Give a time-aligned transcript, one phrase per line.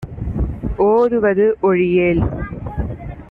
[0.77, 2.23] ஓதுவது ஒழியேல்.